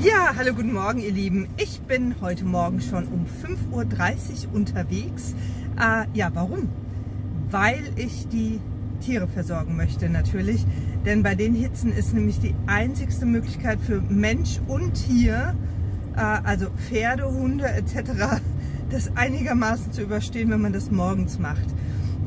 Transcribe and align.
Ja, 0.00 0.32
hallo, 0.36 0.54
guten 0.54 0.72
Morgen, 0.72 1.00
ihr 1.00 1.10
Lieben. 1.10 1.48
Ich 1.56 1.80
bin 1.80 2.14
heute 2.20 2.44
Morgen 2.44 2.80
schon 2.80 3.08
um 3.08 3.26
5.30 3.42 4.46
Uhr 4.46 4.54
unterwegs. 4.54 5.34
Äh, 5.76 6.06
ja, 6.14 6.30
warum? 6.34 6.68
Weil 7.50 7.82
ich 7.96 8.28
die 8.28 8.60
Tiere 9.00 9.26
versorgen 9.26 9.74
möchte, 9.74 10.08
natürlich. 10.08 10.64
Denn 11.04 11.24
bei 11.24 11.34
den 11.34 11.52
Hitzen 11.52 11.92
ist 11.92 12.14
nämlich 12.14 12.38
die 12.38 12.54
einzigste 12.68 13.26
Möglichkeit 13.26 13.80
für 13.80 14.00
Mensch 14.00 14.60
und 14.68 14.94
Tier, 14.94 15.56
äh, 16.14 16.20
also 16.20 16.68
Pferde, 16.88 17.28
Hunde 17.28 17.66
etc., 17.66 18.40
das 18.90 19.16
einigermaßen 19.16 19.90
zu 19.90 20.02
überstehen, 20.02 20.48
wenn 20.50 20.60
man 20.60 20.72
das 20.72 20.92
morgens 20.92 21.40
macht. 21.40 21.66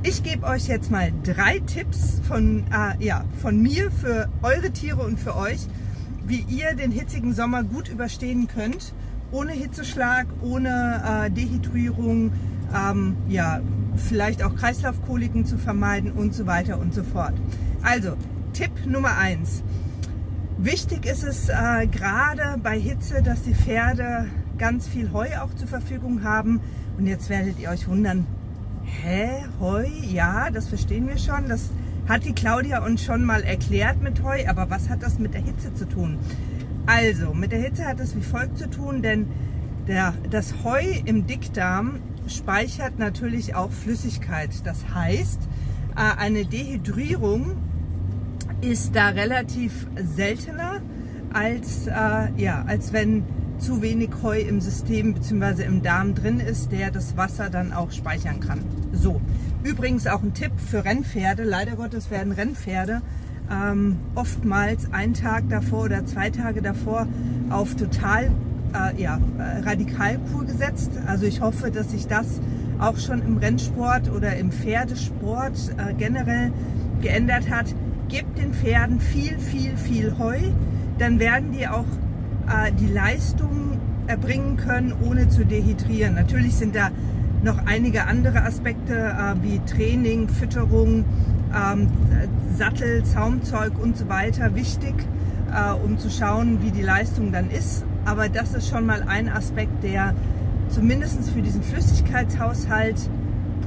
Ich 0.03 0.23
gebe 0.23 0.45
euch 0.45 0.67
jetzt 0.67 0.91
mal 0.91 1.13
drei 1.23 1.59
Tipps 1.59 2.19
von, 2.27 2.65
äh, 2.69 3.01
ja, 3.01 3.23
von 3.41 3.61
mir 3.61 3.91
für 3.91 4.27
eure 4.41 4.71
Tiere 4.71 5.03
und 5.03 5.17
für 5.17 5.37
euch, 5.37 5.67
wie 6.31 6.45
ihr 6.47 6.75
den 6.75 6.91
hitzigen 6.91 7.33
Sommer 7.33 7.61
gut 7.61 7.89
überstehen 7.89 8.47
könnt, 8.47 8.93
ohne 9.33 9.51
Hitzeschlag, 9.51 10.27
ohne 10.41 11.25
äh, 11.25 11.29
Dehydrierung, 11.29 12.31
ähm, 12.73 13.17
ja, 13.27 13.59
vielleicht 13.97 14.41
auch 14.41 14.55
Kreislaufkoliken 14.55 15.45
zu 15.45 15.57
vermeiden 15.57 16.13
und 16.13 16.33
so 16.33 16.47
weiter 16.47 16.79
und 16.79 16.93
so 16.93 17.03
fort. 17.03 17.33
Also, 17.81 18.13
Tipp 18.53 18.71
Nummer 18.85 19.17
eins: 19.17 19.61
Wichtig 20.57 21.05
ist 21.05 21.23
es 21.23 21.49
äh, 21.49 21.87
gerade 21.87 22.57
bei 22.63 22.79
Hitze, 22.79 23.21
dass 23.21 23.43
die 23.43 23.53
Pferde 23.53 24.27
ganz 24.57 24.87
viel 24.87 25.11
Heu 25.11 25.27
auch 25.41 25.53
zur 25.55 25.67
Verfügung 25.67 26.23
haben. 26.23 26.61
Und 26.97 27.07
jetzt 27.07 27.29
werdet 27.29 27.59
ihr 27.59 27.69
euch 27.69 27.89
wundern, 27.89 28.25
hä, 28.85 29.43
Heu? 29.59 29.85
Ja, 30.01 30.49
das 30.49 30.69
verstehen 30.69 31.09
wir 31.09 31.17
schon. 31.17 31.49
Das 31.49 31.71
hat 32.07 32.25
die 32.25 32.33
Claudia 32.33 32.83
uns 32.85 33.03
schon 33.03 33.23
mal 33.23 33.43
erklärt 33.43 34.01
mit 34.01 34.23
Heu, 34.23 34.47
aber 34.47 34.69
was 34.69 34.89
hat 34.89 35.03
das 35.03 35.19
mit 35.19 35.33
der 35.33 35.41
Hitze 35.41 35.73
zu 35.73 35.87
tun? 35.87 36.17
Also, 36.85 37.33
mit 37.33 37.51
der 37.51 37.59
Hitze 37.59 37.85
hat 37.85 37.99
es 37.99 38.15
wie 38.15 38.21
folgt 38.21 38.57
zu 38.57 38.69
tun, 38.69 39.01
denn 39.01 39.27
der, 39.87 40.13
das 40.29 40.63
Heu 40.63 40.81
im 41.05 41.27
Dickdarm 41.27 41.99
speichert 42.27 42.99
natürlich 42.99 43.55
auch 43.55 43.71
Flüssigkeit. 43.71 44.49
Das 44.65 44.93
heißt, 44.93 45.41
äh, 45.95 46.19
eine 46.19 46.45
Dehydrierung 46.45 47.57
ist 48.61 48.95
da 48.95 49.09
relativ 49.09 49.87
seltener, 49.95 50.81
als, 51.33 51.87
äh, 51.87 52.29
ja, 52.37 52.63
als 52.67 52.93
wenn 52.93 53.23
zu 53.57 53.81
wenig 53.81 54.09
Heu 54.23 54.39
im 54.39 54.59
System 54.59 55.13
bzw. 55.13 55.63
im 55.63 55.81
Darm 55.81 56.15
drin 56.15 56.39
ist, 56.39 56.71
der 56.71 56.91
das 56.91 57.15
Wasser 57.15 57.49
dann 57.49 57.73
auch 57.73 57.91
speichern 57.91 58.39
kann. 58.39 58.63
So, 58.93 59.21
übrigens 59.63 60.07
auch 60.07 60.21
ein 60.21 60.33
Tipp 60.33 60.51
für 60.57 60.85
Rennpferde. 60.85 61.43
Leider 61.43 61.75
Gottes 61.75 62.11
werden 62.11 62.31
Rennpferde 62.31 63.01
ähm, 63.51 63.97
oftmals 64.15 64.91
einen 64.93 65.13
Tag 65.13 65.49
davor 65.49 65.85
oder 65.85 66.05
zwei 66.05 66.29
Tage 66.29 66.61
davor 66.61 67.07
auf 67.49 67.75
total 67.75 68.31
äh, 68.73 69.01
ja, 69.01 69.19
Radikalkur 69.63 70.45
gesetzt. 70.45 70.91
Also 71.05 71.25
ich 71.25 71.41
hoffe, 71.41 71.71
dass 71.71 71.91
sich 71.91 72.07
das 72.07 72.39
auch 72.79 72.97
schon 72.97 73.21
im 73.21 73.37
Rennsport 73.37 74.09
oder 74.09 74.35
im 74.37 74.51
Pferdesport 74.51 75.57
äh, 75.77 75.93
generell 75.93 76.51
geändert 77.01 77.49
hat. 77.49 77.73
Gebt 78.07 78.37
den 78.37 78.53
Pferden 78.53 78.99
viel, 78.99 79.37
viel, 79.39 79.77
viel 79.77 80.17
Heu, 80.17 80.37
dann 80.97 81.19
werden 81.19 81.51
die 81.51 81.67
auch 81.67 81.85
äh, 82.47 82.71
die 82.73 82.87
Leistung 82.87 83.79
erbringen 84.07 84.57
können, 84.57 84.93
ohne 85.07 85.29
zu 85.29 85.45
dehydrieren. 85.45 86.15
Natürlich 86.15 86.55
sind 86.55 86.75
da 86.75 86.89
noch 87.43 87.65
einige 87.65 88.05
andere 88.05 88.43
Aspekte 88.43 88.93
äh, 88.95 89.43
wie 89.43 89.59
Training, 89.65 90.29
Fütterung, 90.29 91.05
ähm, 91.55 91.87
Sattel, 92.57 93.03
Zaumzeug 93.03 93.73
und 93.81 93.97
so 93.97 94.07
weiter 94.09 94.55
wichtig, 94.55 94.93
äh, 95.51 95.73
um 95.73 95.97
zu 95.97 96.09
schauen, 96.09 96.59
wie 96.61 96.71
die 96.71 96.83
Leistung 96.83 97.31
dann 97.31 97.49
ist. 97.49 97.83
Aber 98.05 98.29
das 98.29 98.53
ist 98.53 98.69
schon 98.69 98.85
mal 98.85 99.03
ein 99.03 99.29
Aspekt, 99.29 99.83
der 99.83 100.13
zumindest 100.69 101.29
für 101.29 101.41
diesen 101.41 101.63
Flüssigkeitshaushalt 101.63 103.09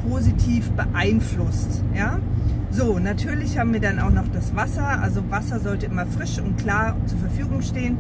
positiv 0.09 0.71
beeinflusst. 0.73 1.83
Ja? 1.95 2.19
So, 2.71 2.99
natürlich 2.99 3.59
haben 3.59 3.73
wir 3.73 3.81
dann 3.81 3.99
auch 3.99 4.11
noch 4.11 4.29
das 4.29 4.55
Wasser. 4.57 5.01
Also 5.01 5.23
Wasser 5.31 5.61
sollte 5.61 5.87
immer 5.87 6.07
frisch 6.07 6.39
und 6.39 6.57
klar 6.59 6.97
zur 7.07 7.19
Verfügung 7.19 7.63
stehen. 7.63 7.97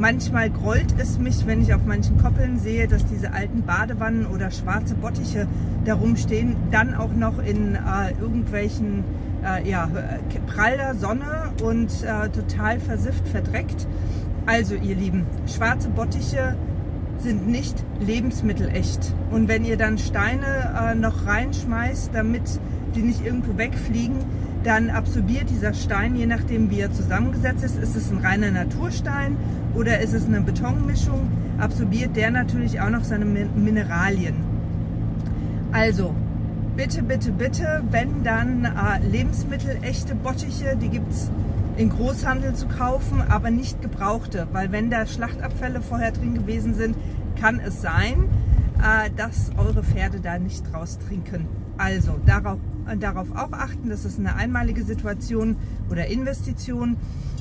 Manchmal 0.00 0.48
grollt 0.48 0.94
es 0.96 1.18
mich, 1.18 1.46
wenn 1.46 1.60
ich 1.60 1.74
auf 1.74 1.84
manchen 1.84 2.16
Koppeln 2.16 2.58
sehe, 2.58 2.88
dass 2.88 3.04
diese 3.04 3.34
alten 3.34 3.64
Badewannen 3.64 4.24
oder 4.24 4.50
schwarze 4.50 4.94
Bottiche 4.94 5.46
da 5.84 5.92
rumstehen, 5.92 6.56
dann 6.70 6.94
auch 6.94 7.12
noch 7.12 7.38
in 7.38 7.74
äh, 7.74 8.18
irgendwelchen 8.18 9.04
äh, 9.44 9.68
ja, 9.68 9.90
praller 10.46 10.94
Sonne 10.94 11.52
und 11.62 11.90
äh, 12.02 12.30
total 12.30 12.80
versifft, 12.80 13.28
verdreckt. 13.28 13.86
Also 14.46 14.74
ihr 14.74 14.94
Lieben, 14.94 15.26
schwarze 15.46 15.90
Bottiche 15.90 16.56
sind 17.18 17.46
nicht 17.46 17.84
lebensmittelecht. 18.00 19.14
Und 19.30 19.48
wenn 19.48 19.66
ihr 19.66 19.76
dann 19.76 19.98
Steine 19.98 20.92
äh, 20.92 20.94
noch 20.94 21.26
reinschmeißt, 21.26 22.12
damit 22.14 22.58
die 22.94 23.02
nicht 23.02 23.24
irgendwo 23.24 23.56
wegfliegen, 23.56 24.18
dann 24.64 24.90
absorbiert 24.90 25.48
dieser 25.48 25.72
Stein, 25.72 26.16
je 26.16 26.26
nachdem 26.26 26.70
wie 26.70 26.80
er 26.80 26.92
zusammengesetzt 26.92 27.64
ist, 27.64 27.76
ist 27.76 27.96
es 27.96 28.10
ein 28.10 28.18
reiner 28.18 28.50
Naturstein 28.50 29.36
oder 29.74 30.00
ist 30.00 30.12
es 30.12 30.26
eine 30.26 30.40
Betonmischung, 30.42 31.28
absorbiert 31.58 32.16
der 32.16 32.30
natürlich 32.30 32.80
auch 32.80 32.90
noch 32.90 33.04
seine 33.04 33.24
Mineralien. 33.24 34.34
Also, 35.72 36.14
bitte, 36.76 37.02
bitte, 37.02 37.32
bitte, 37.32 37.82
wenn 37.90 38.22
dann 38.24 38.64
äh, 38.64 39.06
lebensmittelechte 39.08 40.14
Bottiche, 40.14 40.76
die 40.76 40.88
gibt 40.88 41.10
es 41.12 41.30
in 41.76 41.90
Großhandel 41.90 42.54
zu 42.54 42.66
kaufen, 42.66 43.22
aber 43.26 43.50
nicht 43.50 43.80
gebrauchte, 43.80 44.48
weil 44.52 44.72
wenn 44.72 44.90
da 44.90 45.06
Schlachtabfälle 45.06 45.80
vorher 45.80 46.12
drin 46.12 46.34
gewesen 46.34 46.74
sind, 46.74 46.96
kann 47.40 47.60
es 47.60 47.80
sein, 47.80 48.24
äh, 48.78 49.10
dass 49.16 49.52
eure 49.56 49.82
Pferde 49.82 50.20
da 50.20 50.38
nicht 50.38 50.70
draus 50.72 50.98
trinken. 50.98 51.46
Also 51.78 52.18
darauf 52.26 52.58
darauf 52.98 53.30
auch 53.32 53.52
achten, 53.52 53.88
das 53.88 54.04
ist 54.04 54.18
eine 54.18 54.34
einmalige 54.34 54.84
Situation 54.84 55.56
oder 55.90 56.06
Investition. 56.06 56.96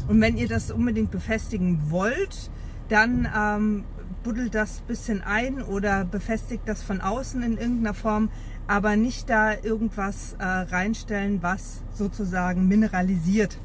Und 0.08 0.22
wenn 0.22 0.38
ihr 0.38 0.48
das 0.48 0.72
unbedingt 0.72 1.12
befestigen 1.12 1.80
wollt, 1.90 2.50
dann 2.90 3.28
ähm, 3.36 3.84
buddelt 4.24 4.56
das 4.56 4.82
bisschen 4.82 5.22
ein 5.22 5.62
oder 5.62 6.06
befestigt 6.06 6.64
das 6.66 6.84
von 6.84 7.02
außen 7.02 7.42
in 7.44 7.58
irgendeiner 7.58 7.94
Form, 7.94 8.30
aber 8.68 8.96
nicht 8.96 9.30
da 9.30 9.54
irgendwas 9.54 10.36
äh, 10.40 10.44
reinstellen, 10.44 11.42
was 11.42 11.82
sozusagen 11.94 12.68
mineralisiert. 12.68 13.58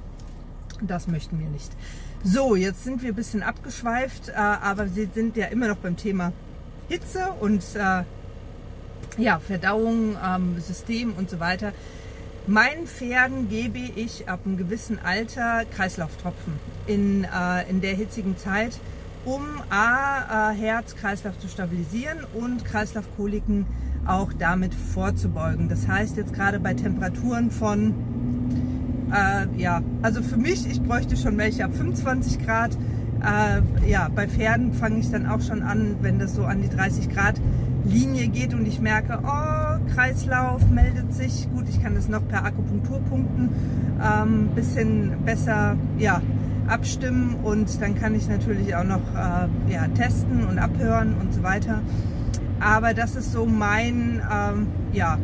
Das 0.80 1.08
möchten 1.08 1.38
wir 1.38 1.48
nicht. 1.48 1.72
So, 2.22 2.56
jetzt 2.56 2.84
sind 2.84 3.02
wir 3.02 3.10
ein 3.10 3.14
bisschen 3.14 3.42
abgeschweift, 3.42 4.30
äh, 4.30 4.32
aber 4.34 4.94
wir 4.96 5.08
sind 5.12 5.36
ja 5.36 5.46
immer 5.46 5.68
noch 5.68 5.76
beim 5.76 5.96
Thema 5.96 6.32
Hitze 6.88 7.32
und 7.40 7.62
äh, 7.74 8.04
ja, 9.18 9.38
Verdauung, 9.38 10.16
ähm, 10.24 10.60
System 10.60 11.12
und 11.12 11.30
so 11.30 11.40
weiter. 11.40 11.72
Meinen 12.46 12.86
Pferden 12.86 13.48
gebe 13.48 13.78
ich 13.78 14.28
ab 14.28 14.40
einem 14.44 14.58
gewissen 14.58 14.98
Alter 15.02 15.64
Kreislauftropfen 15.64 16.54
in, 16.86 17.24
äh, 17.24 17.68
in 17.70 17.80
der 17.80 17.94
hitzigen 17.94 18.36
Zeit, 18.36 18.78
um 19.24 19.42
A, 19.70 20.50
äh, 20.50 20.54
Herz, 20.54 20.94
Kreislauf 20.94 21.38
zu 21.38 21.48
stabilisieren 21.48 22.18
und 22.34 22.64
Kreislaufkoliken 22.64 23.64
auch 24.06 24.32
damit 24.34 24.74
vorzubeugen. 24.74 25.70
Das 25.70 25.88
heißt 25.88 26.18
jetzt 26.18 26.34
gerade 26.34 26.60
bei 26.60 26.74
Temperaturen 26.74 27.50
von, 27.50 27.94
äh, 29.10 29.46
ja, 29.58 29.80
also 30.02 30.22
für 30.22 30.36
mich, 30.36 30.68
ich 30.68 30.82
bräuchte 30.82 31.16
schon 31.16 31.38
welche 31.38 31.64
ab 31.64 31.74
25 31.74 32.44
Grad. 32.44 32.76
Äh, 33.22 33.88
ja, 33.88 34.10
bei 34.14 34.28
Pferden 34.28 34.74
fange 34.74 34.98
ich 35.00 35.10
dann 35.10 35.26
auch 35.26 35.40
schon 35.40 35.62
an, 35.62 35.96
wenn 36.02 36.18
das 36.18 36.34
so 36.34 36.44
an 36.44 36.60
die 36.60 36.68
30 36.68 37.08
Grad 37.08 37.40
Linie 37.84 38.28
geht 38.28 38.54
und 38.54 38.66
ich 38.66 38.80
merke, 38.80 39.18
oh, 39.22 39.94
Kreislauf 39.94 40.68
meldet 40.70 41.12
sich. 41.12 41.48
Gut, 41.54 41.68
ich 41.68 41.82
kann 41.82 41.94
das 41.94 42.08
noch 42.08 42.26
per 42.26 42.44
Akupunkturpunkten 42.44 43.50
ein 44.00 44.28
ähm, 44.28 44.48
bisschen 44.54 45.24
besser 45.24 45.76
ja, 45.98 46.20
abstimmen 46.66 47.36
und 47.42 47.80
dann 47.80 47.94
kann 47.94 48.14
ich 48.14 48.28
natürlich 48.28 48.74
auch 48.74 48.84
noch 48.84 49.02
äh, 49.14 49.72
ja, 49.72 49.86
testen 49.94 50.44
und 50.46 50.58
abhören 50.58 51.14
und 51.20 51.34
so 51.34 51.42
weiter. 51.42 51.82
Aber 52.60 52.94
das 52.94 53.16
ist 53.16 53.32
so 53.32 53.46
mein, 53.46 54.22
ähm, 54.32 54.68
ja, 54.92 55.18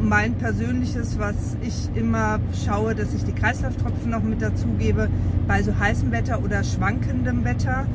mein 0.00 0.34
persönliches, 0.34 1.18
was 1.18 1.56
ich 1.62 1.88
immer 1.94 2.40
schaue, 2.66 2.94
dass 2.94 3.14
ich 3.14 3.24
die 3.24 3.32
Kreislauftropfen 3.32 4.10
noch 4.10 4.22
mit 4.22 4.42
dazugebe 4.42 5.08
bei 5.46 5.62
so 5.62 5.78
heißem 5.78 6.10
Wetter 6.10 6.42
oder 6.42 6.64
schwankendem 6.64 7.44
Wetter, 7.44 7.86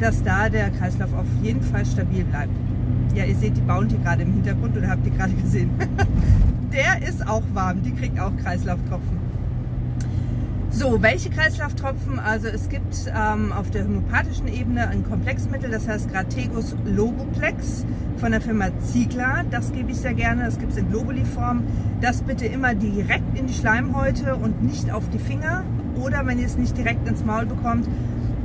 dass 0.00 0.22
da 0.22 0.48
der 0.48 0.70
Kreislauf 0.70 1.12
auf 1.12 1.26
jeden 1.42 1.62
Fall 1.62 1.84
stabil 1.84 2.24
bleibt. 2.24 2.52
Ja, 3.14 3.24
ihr 3.24 3.36
seht 3.36 3.56
die 3.56 3.60
Bounty 3.60 3.96
gerade 3.98 4.22
im 4.22 4.32
Hintergrund 4.32 4.76
oder 4.76 4.88
habt 4.88 5.06
ihr 5.06 5.12
gerade 5.12 5.32
gesehen. 5.34 5.70
Der 6.72 7.08
ist 7.08 7.26
auch 7.26 7.44
warm, 7.52 7.82
die 7.82 7.92
kriegt 7.92 8.18
auch 8.18 8.36
Kreislauftropfen. 8.42 9.18
So, 10.70 11.00
welche 11.00 11.30
Kreislauftropfen? 11.30 12.18
Also 12.18 12.48
es 12.48 12.68
gibt 12.68 12.96
ähm, 13.16 13.52
auf 13.52 13.70
der 13.70 13.84
homöopathischen 13.84 14.48
Ebene 14.48 14.88
ein 14.88 15.04
Komplexmittel, 15.04 15.70
das 15.70 15.86
heißt 15.86 16.12
Grategus 16.12 16.74
Logoplex 16.84 17.86
von 18.16 18.32
der 18.32 18.40
Firma 18.40 18.76
Ziegler. 18.80 19.44
Das 19.52 19.72
gebe 19.72 19.92
ich 19.92 19.98
sehr 19.98 20.14
gerne, 20.14 20.44
das 20.46 20.58
gibt 20.58 20.72
es 20.72 20.78
in 20.78 20.90
Globuli-Form. 20.90 21.62
Das 22.00 22.22
bitte 22.22 22.46
immer 22.46 22.74
direkt 22.74 23.38
in 23.38 23.46
die 23.46 23.54
Schleimhäute 23.54 24.34
und 24.34 24.64
nicht 24.64 24.90
auf 24.90 25.08
die 25.10 25.20
Finger. 25.20 25.62
Oder 26.02 26.26
wenn 26.26 26.40
ihr 26.40 26.46
es 26.46 26.58
nicht 26.58 26.76
direkt 26.76 27.06
ins 27.08 27.24
Maul 27.24 27.46
bekommt, 27.46 27.86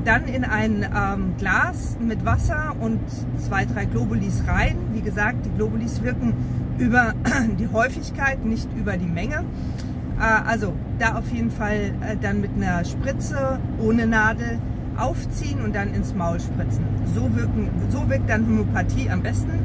dann 0.09 0.27
in 0.27 0.44
ein 0.44 0.83
ähm, 0.83 1.35
Glas 1.38 1.95
mit 2.00 2.25
Wasser 2.25 2.75
und 2.79 3.00
zwei, 3.47 3.65
drei 3.65 3.85
Globulis 3.85 4.41
rein. 4.47 4.75
Wie 4.91 5.01
gesagt, 5.01 5.45
die 5.45 5.51
Globulis 5.51 6.01
wirken 6.01 6.33
über 6.79 7.13
die 7.59 7.67
Häufigkeit, 7.71 8.44
nicht 8.44 8.67
über 8.75 8.97
die 8.97 9.06
Menge. 9.06 9.45
Äh, 10.19 10.50
also 10.50 10.73
da 10.97 11.19
auf 11.19 11.29
jeden 11.31 11.51
Fall 11.51 11.94
äh, 12.01 12.15
dann 12.19 12.41
mit 12.41 12.50
einer 12.56 12.83
Spritze 12.85 13.59
ohne 13.79 14.07
Nadel 14.07 14.57
aufziehen 14.97 15.61
und 15.63 15.75
dann 15.75 15.94
ins 15.94 16.15
Maul 16.15 16.39
spritzen. 16.39 16.85
So, 17.13 17.35
wirken, 17.35 17.69
so 17.89 18.09
wirkt 18.09 18.31
dann 18.31 18.47
Homöopathie 18.47 19.11
am 19.11 19.21
besten. 19.21 19.59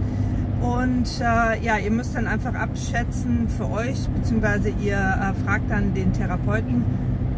Und 0.60 1.08
äh, 1.20 1.64
ja, 1.64 1.78
ihr 1.78 1.90
müsst 1.90 2.14
dann 2.14 2.26
einfach 2.26 2.54
abschätzen 2.54 3.48
für 3.48 3.70
euch, 3.70 4.06
beziehungsweise 4.08 4.68
ihr 4.68 4.98
äh, 4.98 5.42
fragt 5.42 5.70
dann 5.70 5.94
den 5.94 6.12
Therapeuten 6.12 6.84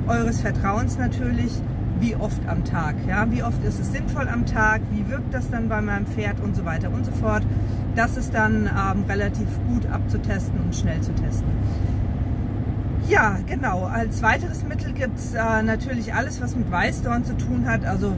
eures 0.08 0.40
Vertrauens 0.40 0.98
natürlich, 0.98 1.52
wie 2.00 2.16
oft 2.16 2.46
am 2.48 2.64
Tag. 2.64 2.94
Ja? 3.06 3.30
Wie 3.30 3.42
oft 3.42 3.62
ist 3.64 3.80
es 3.80 3.92
sinnvoll 3.92 4.28
am 4.28 4.46
Tag, 4.46 4.80
wie 4.92 5.08
wirkt 5.10 5.32
das 5.32 5.50
dann 5.50 5.68
bei 5.68 5.80
meinem 5.80 6.06
Pferd 6.06 6.40
und 6.40 6.56
so 6.56 6.64
weiter 6.64 6.90
und 6.92 7.04
so 7.04 7.12
fort. 7.12 7.42
Das 7.94 8.16
ist 8.16 8.34
dann 8.34 8.66
ähm, 8.66 9.04
relativ 9.08 9.48
gut 9.68 9.86
abzutesten 9.86 10.60
und 10.60 10.74
schnell 10.74 11.00
zu 11.00 11.12
testen. 11.14 11.48
Ja, 13.08 13.38
genau. 13.46 13.84
Als 13.84 14.20
weiteres 14.22 14.64
Mittel 14.64 14.92
gibt 14.92 15.18
es 15.18 15.32
äh, 15.34 15.62
natürlich 15.62 16.12
alles, 16.12 16.40
was 16.42 16.56
mit 16.56 16.70
Weißdorn 16.70 17.24
zu 17.24 17.36
tun 17.36 17.64
hat, 17.66 17.84
also 17.84 18.12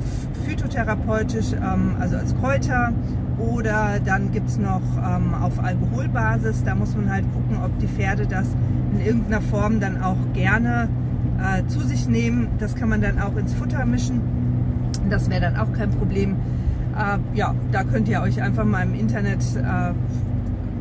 phytotherapeutisch, 0.47 1.53
ähm, 1.53 1.97
also 2.01 2.17
als 2.17 2.35
Kräuter. 2.39 2.93
Oder 3.39 4.01
dann 4.05 4.33
gibt 4.33 4.49
es 4.49 4.59
noch 4.59 4.83
ähm, 4.97 5.35
auf 5.35 5.63
Alkoholbasis, 5.63 6.65
da 6.65 6.75
muss 6.75 6.97
man 6.97 7.11
halt 7.13 7.25
gucken, 7.33 7.63
ob 7.63 7.79
die 7.79 7.87
Pferde 7.87 8.27
das 8.27 8.49
in 8.93 9.01
irgendeiner 9.01 9.43
Form 9.43 9.79
dann 9.79 10.03
auch 10.03 10.17
gerne 10.33 10.89
äh, 11.39 11.67
zu 11.67 11.81
sich 11.81 12.09
nehmen. 12.09 12.49
Das 12.59 12.75
kann 12.75 12.89
man 12.89 13.01
dann 13.01 13.19
auch 13.19 13.37
ins 13.37 13.55
Futter 13.55 13.85
mischen. 13.85 14.21
Das 15.09 15.31
wäre 15.31 15.41
dann 15.41 15.57
auch 15.57 15.73
kein 15.73 15.91
Problem. 15.91 16.37
Äh, 16.97 17.19
ja, 17.37 17.55
da 17.73 17.85
könnt 17.85 18.09
ihr 18.09 18.21
euch 18.21 18.43
einfach 18.43 18.65
mal 18.65 18.83
im 18.83 18.95
Internet 18.95 19.41
äh, 19.57 19.93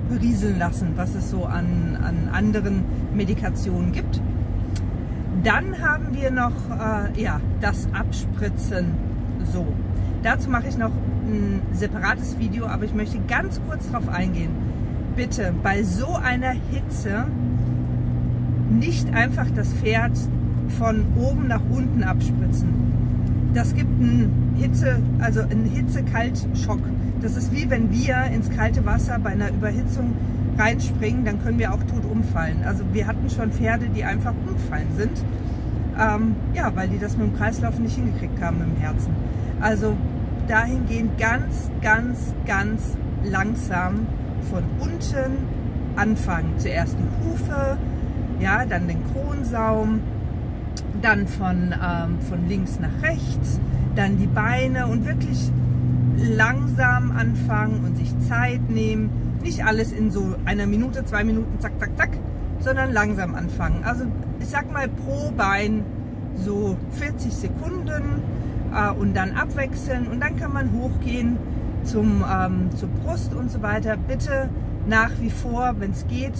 berieseln 0.10 0.58
lassen, 0.58 0.94
was 0.96 1.16
es 1.16 1.30
so 1.30 1.46
an, 1.46 1.98
an 2.02 2.30
anderen 2.34 2.84
Medikationen 3.14 3.92
gibt. 3.92 4.22
Dann 5.44 5.82
haben 5.82 6.14
wir 6.14 6.32
noch 6.32 6.54
äh, 6.72 7.22
ja, 7.22 7.40
das 7.62 7.88
Abspritzen. 7.94 8.94
So, 9.52 9.68
dazu 10.24 10.50
mache 10.50 10.68
ich 10.68 10.78
noch 10.78 10.92
ein 11.28 11.62
separates 11.74 12.40
Video, 12.40 12.66
aber 12.66 12.86
ich 12.86 12.94
möchte 12.94 13.20
ganz 13.28 13.62
kurz 13.68 13.90
darauf 13.92 14.10
eingehen. 14.10 14.52
Bitte 15.16 15.54
bei 15.64 15.84
so 15.84 16.16
einer 16.16 16.52
Hitze 16.52 17.26
nicht 18.70 19.14
einfach 19.14 19.48
das 19.56 19.74
Pferd 19.74 20.18
von 20.72 21.06
oben 21.16 21.48
nach 21.48 21.62
unten 21.70 22.04
abspritzen. 22.04 22.70
Das 23.54 23.74
gibt 23.74 23.90
einen 24.02 24.54
Hitze, 24.56 25.00
also 25.20 25.42
einen 25.42 25.66
Hitze-Kalt-Schock. 25.66 26.82
Das 27.22 27.36
ist 27.36 27.52
wie 27.52 27.70
wenn 27.70 27.92
wir 27.92 28.24
ins 28.34 28.50
kalte 28.50 28.86
Wasser 28.86 29.18
bei 29.20 29.32
einer 29.32 29.50
Überhitzung 29.50 30.14
reinspringen, 30.58 31.26
dann 31.26 31.42
können 31.42 31.60
wir 31.60 31.74
auch 31.74 31.84
tot 31.84 32.06
umfallen. 32.10 32.64
Also 32.66 32.84
wir 32.94 33.08
hatten 33.08 33.30
schon 33.30 33.52
Pferde, 33.52 33.88
die 33.90 34.04
einfach 34.04 34.34
umfallen 34.48 34.88
sind. 34.96 35.24
Ähm, 36.00 36.36
ja, 36.54 36.76
weil 36.76 36.90
die 36.90 37.00
das 37.00 37.18
mit 37.18 37.28
dem 37.28 37.38
Kreislauf 37.38 37.80
nicht 37.80 37.96
hingekriegt 37.96 38.42
haben 38.42 38.62
im 38.62 38.80
Herzen. 38.80 39.12
Also 39.60 39.96
dahingehend 40.48 41.18
ganz, 41.18 41.72
ganz, 41.82 42.34
ganz 42.46 42.98
langsam 43.24 44.08
von 44.52 44.64
unten 44.80 45.38
anfangen. 45.96 46.54
Zuerst 46.58 46.96
die 46.98 47.28
Hufe, 47.28 47.78
ja, 48.40 48.66
dann 48.66 48.88
den 48.88 49.00
Kronsaum, 49.12 50.00
dann 51.02 51.28
von, 51.28 51.74
ähm, 51.74 52.20
von 52.28 52.48
links 52.48 52.80
nach 52.80 53.02
rechts, 53.02 53.60
dann 53.96 54.18
die 54.18 54.28
Beine 54.28 54.88
und 54.88 55.06
wirklich 55.06 55.52
langsam 56.18 57.12
anfangen 57.12 57.84
und 57.86 57.98
sich 57.98 58.18
Zeit 58.28 58.70
nehmen. 58.70 59.10
Nicht 59.44 59.66
alles 59.66 59.92
in 59.92 60.12
so 60.12 60.36
einer 60.46 60.66
Minute, 60.66 61.06
zwei 61.06 61.24
Minuten, 61.24 61.60
zack, 61.60 61.74
zack, 61.80 61.92
zack, 61.98 62.10
sondern 62.60 62.92
langsam 62.92 63.36
anfangen. 63.36 63.84
Also 63.84 64.06
ich 64.40 64.48
sag 64.48 64.72
mal 64.72 64.88
pro 64.88 65.32
Bein 65.32 65.84
so 66.36 66.78
40 66.92 67.34
Sekunden 67.34 68.22
äh, 68.74 68.92
und 68.92 69.16
dann 69.16 69.36
abwechseln 69.36 70.08
und 70.08 70.22
dann 70.22 70.36
kann 70.38 70.54
man 70.54 70.72
hochgehen 70.74 71.38
zum, 71.84 72.24
ähm, 72.30 72.70
zur 72.76 72.90
Brust 72.90 73.34
und 73.34 73.52
so 73.52 73.62
weiter. 73.62 73.96
Bitte 73.98 74.50
nach 74.88 75.12
wie 75.20 75.30
vor, 75.30 75.76
wenn 75.80 75.92
es 75.92 76.06
geht. 76.08 76.34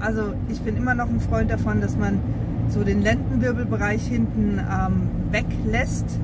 Also 0.00 0.34
ich 0.48 0.60
bin 0.60 0.76
immer 0.76 0.94
noch 0.94 1.08
ein 1.08 1.20
Freund 1.20 1.50
davon, 1.50 1.80
dass 1.80 1.96
man 1.96 2.20
so 2.68 2.84
den 2.84 3.02
Lendenwirbelbereich 3.02 4.06
hinten 4.06 4.58
ähm, 4.58 5.08
weglässt 5.30 6.18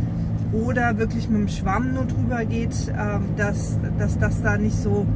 oder 0.52 0.98
wirklich 0.98 1.28
mit 1.28 1.40
dem 1.40 1.48
Schwamm 1.48 1.94
nur 1.94 2.04
drüber 2.04 2.44
geht, 2.44 2.74
ähm, 2.88 3.22
dass, 3.36 3.78
dass 3.98 4.18
das 4.18 4.42
da 4.42 4.58
nicht 4.58 4.76
so 4.76 5.06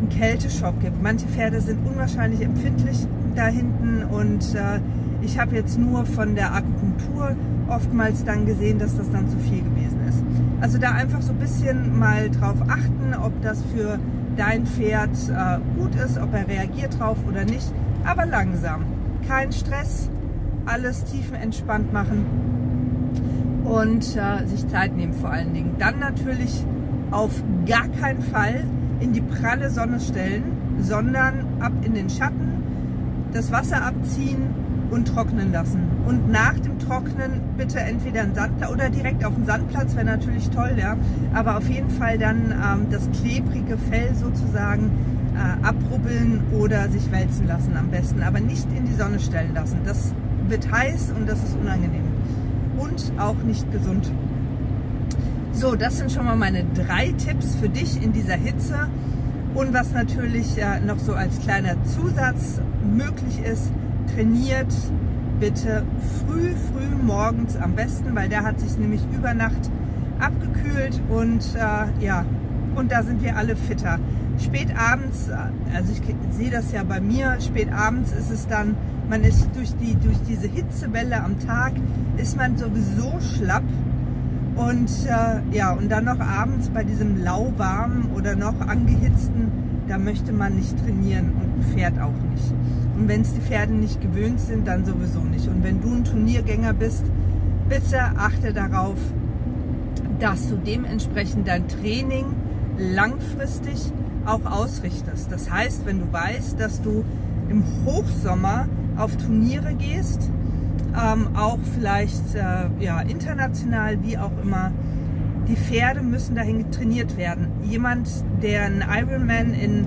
einen 0.00 0.08
Kälteschock 0.08 0.80
gibt. 0.80 1.02
Manche 1.02 1.26
Pferde 1.26 1.60
sind 1.60 1.86
unwahrscheinlich 1.86 2.40
empfindlich 2.42 3.06
da 3.34 3.46
hinten 3.46 4.04
und 4.04 4.54
äh, 4.54 4.80
ich 5.22 5.38
habe 5.38 5.54
jetzt 5.56 5.78
nur 5.78 6.06
von 6.06 6.34
der 6.34 6.54
Akupunktur 6.54 7.36
oftmals 7.68 8.24
dann 8.24 8.46
gesehen, 8.46 8.78
dass 8.78 8.96
das 8.96 9.10
dann 9.10 9.28
zu 9.28 9.38
viel 9.38 9.62
gewesen 9.62 10.00
ist. 10.08 10.22
Also 10.60 10.78
da 10.78 10.92
einfach 10.92 11.20
so 11.20 11.32
ein 11.32 11.38
bisschen 11.38 11.98
mal 11.98 12.30
drauf 12.30 12.56
achten, 12.68 13.14
ob 13.20 13.32
das 13.42 13.62
für 13.74 13.98
dein 14.36 14.66
Pferd 14.66 15.10
äh, 15.28 15.58
gut 15.78 15.94
ist, 15.96 16.18
ob 16.18 16.32
er 16.34 16.46
reagiert 16.48 16.98
drauf 16.98 17.16
oder 17.28 17.44
nicht, 17.44 17.72
aber 18.04 18.26
langsam. 18.26 18.84
Kein 19.26 19.50
Stress, 19.52 20.08
alles 20.66 21.04
tiefenentspannt 21.04 21.92
machen 21.92 22.26
und 23.64 24.16
äh, 24.16 24.46
sich 24.46 24.66
Zeit 24.68 24.96
nehmen 24.96 25.12
vor 25.12 25.30
allen 25.30 25.54
Dingen. 25.54 25.74
Dann 25.78 25.98
natürlich 25.98 26.64
auf 27.10 27.42
gar 27.66 27.88
keinen 27.88 28.22
Fall 28.22 28.64
in 29.00 29.12
die 29.12 29.20
pralle 29.20 29.70
Sonne 29.70 30.00
stellen, 30.00 30.44
sondern 30.80 31.46
ab 31.60 31.72
in 31.82 31.94
den 31.94 32.10
Schatten, 32.10 32.62
das 33.32 33.52
Wasser 33.52 33.84
abziehen 33.84 34.54
und 34.90 35.08
trocknen 35.08 35.52
lassen. 35.52 35.82
Und 36.06 36.30
nach 36.30 36.54
dem 36.54 36.78
Trocknen 36.78 37.40
bitte 37.56 37.80
entweder 37.80 38.22
ein 38.22 38.34
Sandplatz 38.34 38.70
oder 38.70 38.88
direkt 38.88 39.24
auf 39.24 39.34
dem 39.34 39.44
Sandplatz, 39.44 39.94
wäre 39.94 40.06
natürlich 40.06 40.48
toll, 40.50 40.74
ja. 40.76 40.96
Aber 41.34 41.56
auf 41.56 41.68
jeden 41.68 41.90
Fall 41.90 42.18
dann 42.18 42.52
ähm, 42.52 42.86
das 42.90 43.08
klebrige 43.20 43.76
Fell 43.76 44.14
sozusagen 44.14 44.90
äh, 45.34 45.66
abrubbeln 45.66 46.42
oder 46.52 46.88
sich 46.88 47.10
wälzen 47.10 47.48
lassen 47.48 47.76
am 47.76 47.90
besten. 47.90 48.22
Aber 48.22 48.40
nicht 48.40 48.66
in 48.76 48.86
die 48.86 48.94
Sonne 48.94 49.18
stellen 49.18 49.54
lassen. 49.54 49.80
Das 49.84 50.12
wird 50.50 50.70
heiß 50.70 51.12
und 51.16 51.28
das 51.28 51.42
ist 51.42 51.56
unangenehm. 51.56 52.04
Und 52.78 53.12
auch 53.18 53.36
nicht 53.44 53.70
gesund. 53.72 54.10
So, 55.52 55.74
das 55.74 55.96
sind 55.98 56.12
schon 56.12 56.26
mal 56.26 56.36
meine 56.36 56.64
drei 56.74 57.12
Tipps 57.12 57.54
für 57.56 57.68
dich 57.68 58.02
in 58.02 58.12
dieser 58.12 58.34
Hitze. 58.34 58.88
Und 59.54 59.72
was 59.72 59.92
natürlich 59.92 60.58
äh, 60.58 60.80
noch 60.80 60.98
so 60.98 61.14
als 61.14 61.40
kleiner 61.40 61.82
Zusatz 61.84 62.60
möglich 62.84 63.40
ist, 63.42 63.72
trainiert 64.14 64.72
bitte 65.40 65.84
früh, 66.18 66.52
früh 66.72 66.94
morgens 67.02 67.56
am 67.56 67.74
besten, 67.74 68.14
weil 68.14 68.28
der 68.28 68.42
hat 68.42 68.60
sich 68.60 68.76
nämlich 68.76 69.00
über 69.14 69.34
Nacht 69.34 69.70
abgekühlt 70.18 71.00
und 71.08 71.42
äh, 71.54 72.04
ja, 72.04 72.24
und 72.74 72.92
da 72.92 73.02
sind 73.02 73.22
wir 73.22 73.36
alle 73.36 73.56
fitter. 73.56 73.98
Spät 74.38 74.68
abends, 74.76 75.28
äh, 75.28 75.36
also 75.74 75.92
ich 75.92 76.02
sehe 76.36 76.50
das 76.50 76.72
ja 76.72 76.82
bei 76.84 77.00
mir, 77.00 77.38
spät 77.40 77.72
abends 77.72 78.12
ist 78.12 78.30
es 78.30 78.46
dann 78.46 78.76
man 79.08 79.22
ist 79.22 79.48
durch, 79.54 79.74
die, 79.76 79.94
durch 79.96 80.18
diese 80.28 80.48
Hitzewelle 80.48 81.22
am 81.22 81.38
Tag, 81.40 81.72
ist 82.16 82.36
man 82.36 82.56
sowieso 82.56 83.12
schlapp. 83.20 83.64
Und 84.56 84.90
äh, 85.06 85.56
ja, 85.56 85.72
und 85.72 85.90
dann 85.90 86.06
noch 86.06 86.20
abends 86.20 86.70
bei 86.70 86.82
diesem 86.82 87.22
lauwarmen 87.22 88.10
oder 88.14 88.36
noch 88.36 88.58
angehitzten, 88.60 89.50
da 89.86 89.98
möchte 89.98 90.32
man 90.32 90.56
nicht 90.56 90.76
trainieren 90.82 91.32
und 91.32 91.60
ein 91.60 91.74
Pferd 91.74 92.00
auch 92.00 92.22
nicht. 92.30 92.52
Und 92.96 93.08
wenn 93.08 93.20
es 93.20 93.34
die 93.34 93.40
Pferde 93.40 93.74
nicht 93.74 94.00
gewöhnt 94.00 94.40
sind, 94.40 94.66
dann 94.66 94.84
sowieso 94.84 95.20
nicht. 95.20 95.46
Und 95.46 95.62
wenn 95.62 95.82
du 95.82 95.92
ein 95.92 96.04
Turniergänger 96.04 96.72
bist, 96.72 97.04
bitte 97.68 98.00
achte 98.16 98.52
darauf, 98.52 98.96
dass 100.18 100.48
du 100.48 100.56
dementsprechend 100.56 101.46
dein 101.46 101.68
Training 101.68 102.24
langfristig 102.78 103.92
auch 104.24 104.44
ausrichtest. 104.44 105.30
Das 105.30 105.50
heißt, 105.50 105.84
wenn 105.84 106.00
du 106.00 106.12
weißt, 106.12 106.58
dass 106.58 106.80
du 106.80 107.04
im 107.48 107.62
Hochsommer 107.84 108.66
auf 108.96 109.16
Turniere 109.16 109.74
gehst, 109.74 110.30
ähm, 110.94 111.28
auch 111.36 111.58
vielleicht 111.74 112.34
äh, 112.34 112.82
ja, 112.82 113.00
international, 113.00 113.98
wie 114.02 114.18
auch 114.18 114.32
immer. 114.42 114.72
Die 115.48 115.56
Pferde 115.56 116.02
müssen 116.02 116.34
dahin 116.34 116.70
trainiert 116.70 117.16
werden. 117.16 117.48
Jemand, 117.62 118.08
der 118.42 118.64
einen 118.64 118.82
Ironman 118.82 119.54
in 119.54 119.86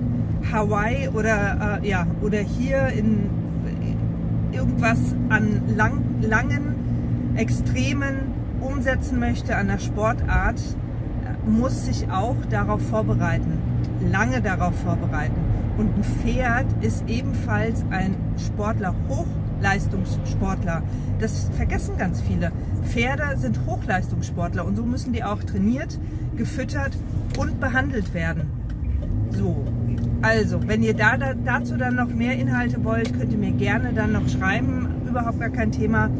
Hawaii 0.50 1.08
oder, 1.08 1.80
äh, 1.82 1.88
ja, 1.88 2.06
oder 2.22 2.38
hier 2.38 2.86
in 2.88 3.28
irgendwas 4.52 4.98
an 5.28 5.62
lang, 5.76 6.02
langen 6.22 7.34
Extremen 7.36 8.16
umsetzen 8.60 9.18
möchte 9.18 9.56
an 9.56 9.68
der 9.68 9.78
Sportart, 9.78 10.60
muss 11.46 11.86
sich 11.86 12.10
auch 12.10 12.36
darauf 12.50 12.82
vorbereiten, 12.82 13.58
lange 14.00 14.40
darauf 14.40 14.74
vorbereiten. 14.80 15.40
Und 15.78 15.96
ein 15.96 16.04
Pferd 16.04 16.66
ist 16.80 17.04
ebenfalls 17.08 17.84
ein 17.90 18.16
Sportler 18.36 18.94
hoch, 19.08 19.26
Hochleistungssportler. 19.60 20.82
Das 21.20 21.50
vergessen 21.54 21.96
ganz 21.98 22.20
viele. 22.20 22.50
Pferde 22.84 23.36
sind 23.36 23.60
Hochleistungssportler 23.66 24.64
und 24.64 24.76
so 24.76 24.84
müssen 24.84 25.12
die 25.12 25.22
auch 25.22 25.42
trainiert, 25.42 25.98
gefüttert 26.36 26.96
und 27.38 27.60
behandelt 27.60 28.14
werden. 28.14 28.50
So, 29.30 29.64
also, 30.22 30.66
wenn 30.66 30.82
ihr 30.82 30.94
da, 30.94 31.16
da, 31.16 31.34
dazu 31.34 31.76
dann 31.76 31.96
noch 31.96 32.08
mehr 32.08 32.36
Inhalte 32.36 32.82
wollt, 32.84 33.16
könnt 33.18 33.32
ihr 33.32 33.38
mir 33.38 33.52
gerne 33.52 33.92
dann 33.92 34.12
noch 34.12 34.28
schreiben. 34.28 34.88
Überhaupt 35.08 35.40
gar 35.40 35.50
kein 35.50 35.72
Thema, 35.72 36.10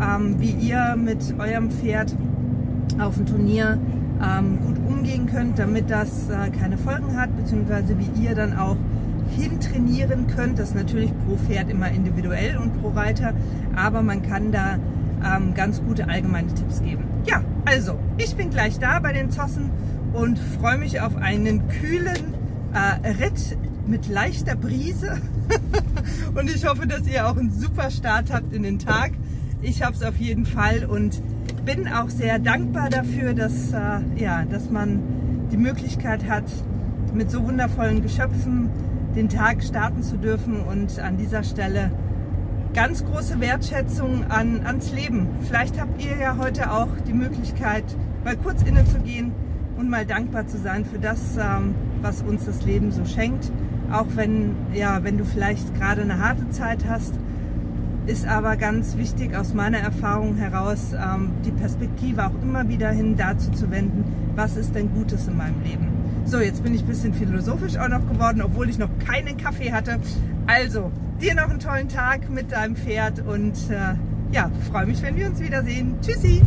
ähm, 0.00 0.36
wie 0.38 0.50
ihr 0.50 0.96
mit 0.96 1.34
eurem 1.38 1.70
Pferd 1.70 2.14
auf 2.98 3.16
dem 3.16 3.26
Turnier 3.26 3.78
ähm, 4.22 4.58
gut 4.60 4.78
umgehen 5.02 5.26
könnt, 5.26 5.58
damit 5.58 5.90
das 5.90 6.28
äh, 6.28 6.50
keine 6.50 6.78
Folgen 6.78 7.16
hat, 7.20 7.36
beziehungsweise 7.36 7.96
wie 7.98 8.22
ihr 8.22 8.36
dann 8.36 8.56
auch 8.56 8.76
hintrainieren 9.36 10.28
könnt. 10.28 10.60
Das 10.60 10.68
ist 10.68 10.74
natürlich 10.76 11.10
pro 11.26 11.36
Pferd 11.36 11.70
immer 11.70 11.90
individuell 11.90 12.56
und 12.56 12.80
pro 12.80 12.90
Reiter, 12.90 13.32
aber 13.74 14.02
man 14.02 14.22
kann 14.22 14.52
da 14.52 14.78
ähm, 15.24 15.54
ganz 15.54 15.82
gute 15.82 16.08
allgemeine 16.08 16.54
Tipps 16.54 16.80
geben. 16.82 17.02
Ja, 17.26 17.42
also, 17.64 17.98
ich 18.16 18.36
bin 18.36 18.50
gleich 18.50 18.78
da 18.78 19.00
bei 19.00 19.12
den 19.12 19.32
Zossen 19.32 19.70
und 20.12 20.38
freue 20.38 20.78
mich 20.78 21.00
auf 21.00 21.16
einen 21.16 21.66
kühlen 21.66 22.34
äh, 22.72 23.08
Ritt 23.08 23.58
mit 23.88 24.08
leichter 24.08 24.54
Brise. 24.54 25.20
und 26.36 26.48
ich 26.48 26.64
hoffe, 26.64 26.86
dass 26.86 27.08
ihr 27.08 27.26
auch 27.26 27.36
einen 27.36 27.50
super 27.50 27.90
Start 27.90 28.32
habt 28.32 28.52
in 28.52 28.62
den 28.62 28.78
Tag. 28.78 29.10
Ich 29.62 29.82
habe 29.82 29.96
es 29.96 30.02
auf 30.04 30.16
jeden 30.18 30.46
Fall 30.46 30.84
und 30.84 31.20
bin 31.64 31.88
auch 31.88 32.08
sehr 32.08 32.38
dankbar 32.38 32.88
dafür, 32.88 33.34
dass, 33.34 33.72
äh, 33.72 34.00
ja, 34.16 34.44
dass 34.44 34.70
man 34.70 35.00
die 35.50 35.56
Möglichkeit 35.56 36.28
hat, 36.28 36.44
mit 37.14 37.30
so 37.30 37.44
wundervollen 37.46 38.02
Geschöpfen 38.02 38.70
den 39.14 39.28
Tag 39.28 39.62
starten 39.62 40.02
zu 40.02 40.16
dürfen 40.16 40.60
und 40.60 40.98
an 40.98 41.18
dieser 41.18 41.44
Stelle 41.44 41.90
ganz 42.74 43.04
große 43.04 43.38
Wertschätzung 43.38 44.24
an, 44.30 44.62
ans 44.64 44.92
Leben. 44.92 45.28
Vielleicht 45.42 45.78
habt 45.78 46.02
ihr 46.02 46.16
ja 46.16 46.38
heute 46.38 46.72
auch 46.72 46.88
die 47.06 47.12
Möglichkeit, 47.12 47.84
mal 48.24 48.36
kurz 48.36 48.62
innezugehen 48.62 49.32
und 49.76 49.90
mal 49.90 50.06
dankbar 50.06 50.46
zu 50.46 50.58
sein 50.58 50.84
für 50.84 50.98
das, 50.98 51.36
ähm, 51.36 51.74
was 52.00 52.22
uns 52.22 52.46
das 52.46 52.64
Leben 52.64 52.90
so 52.90 53.04
schenkt. 53.04 53.52
Auch 53.92 54.06
wenn, 54.14 54.56
ja, 54.72 55.04
wenn 55.04 55.18
du 55.18 55.24
vielleicht 55.24 55.74
gerade 55.74 56.00
eine 56.00 56.18
harte 56.18 56.48
Zeit 56.48 56.86
hast, 56.88 57.14
ist 58.06 58.26
aber 58.26 58.56
ganz 58.56 58.96
wichtig 58.96 59.36
aus 59.36 59.54
meiner 59.54 59.78
Erfahrung 59.78 60.36
heraus, 60.36 60.92
ähm, 60.92 61.30
die 61.44 61.52
Perspektive 61.52 62.26
auch 62.26 62.42
immer 62.42 62.68
wieder 62.68 62.90
hin 62.90 63.16
dazu 63.16 63.50
zu 63.52 63.70
wenden, 63.70 64.04
was 64.34 64.56
ist 64.56 64.74
denn 64.74 64.92
Gutes 64.92 65.28
in 65.28 65.36
meinem 65.36 65.62
Leben. 65.62 65.88
So, 66.24 66.40
jetzt 66.40 66.62
bin 66.62 66.74
ich 66.74 66.82
ein 66.82 66.86
bisschen 66.86 67.14
philosophisch 67.14 67.76
auch 67.76 67.88
noch 67.88 68.06
geworden, 68.08 68.42
obwohl 68.42 68.68
ich 68.68 68.78
noch 68.78 68.90
keinen 69.06 69.36
Kaffee 69.36 69.72
hatte. 69.72 69.98
Also, 70.46 70.90
dir 71.20 71.34
noch 71.34 71.50
einen 71.50 71.60
tollen 71.60 71.88
Tag 71.88 72.28
mit 72.30 72.52
deinem 72.52 72.76
Pferd 72.76 73.24
und 73.26 73.54
äh, 73.70 73.94
ja, 74.32 74.50
freue 74.70 74.86
mich, 74.86 75.02
wenn 75.02 75.16
wir 75.16 75.26
uns 75.26 75.40
wiedersehen. 75.40 75.96
Tschüssi! 76.00 76.42